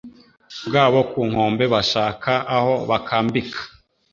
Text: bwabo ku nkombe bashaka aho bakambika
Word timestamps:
bwabo 0.67 0.99
ku 1.11 1.19
nkombe 1.29 1.63
bashaka 1.73 2.31
aho 2.55 2.73
bakambika 2.89 3.59